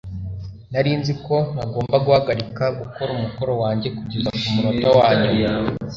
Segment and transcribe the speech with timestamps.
[0.71, 5.69] Nari nzi ko ntagomba guhagarika gukora umukoro wanjye kugeza kumunota wanyuma.